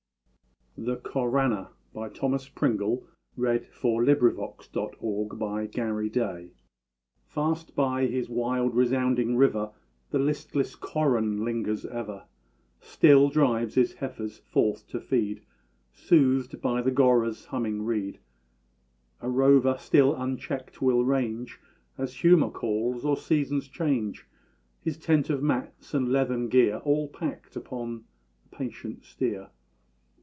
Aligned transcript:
d 0.81 0.85
shout 1.03 1.15
"Our 1.17 1.29
God 1.29 1.51
is 1.51 1.57
nigh!" 1.93 2.09
Thomas 2.09 2.47
Pringle. 2.49 3.03
THE 3.37 3.63
CORANNA. 3.81 6.49
Fast 7.27 7.75
by 7.75 8.05
his 8.07 8.29
wild 8.29 8.73
resounding 8.73 9.35
river 9.35 9.73
The 10.11 10.17
listless 10.19 10.75
Córan 10.77 11.43
lingers 11.43 11.85
ever; 11.85 12.23
Still 12.79 13.27
drives 13.29 13.75
his 13.75 13.95
heifers 13.95 14.37
forth 14.39 14.87
to 14.87 15.01
feed, 15.01 15.41
Soothed 15.91 16.61
by 16.61 16.81
the 16.81 16.91
gorrah's 16.91 17.45
humming 17.47 17.83
reed; 17.83 18.19
A 19.19 19.29
rover 19.29 19.75
still 19.77 20.15
unchecked 20.15 20.81
will 20.81 21.03
range, 21.03 21.59
As 21.97 22.15
humour 22.15 22.49
calls, 22.49 23.03
or 23.03 23.17
seasons 23.17 23.67
change; 23.67 24.25
His 24.81 24.97
tent 24.97 25.29
of 25.29 25.43
mats 25.43 25.93
and 25.93 26.07
leathern 26.09 26.47
gear 26.47 26.77
All 26.77 27.09
packed 27.09 27.57
upon 27.57 28.05
the 28.49 28.55
patient 28.55 29.03
steer. 29.03 29.49